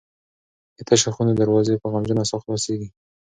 [0.77, 2.89] د تشو خونو دروازې په غمجنه ساه خلاصیږي.